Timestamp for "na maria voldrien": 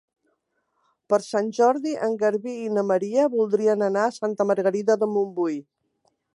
2.79-3.87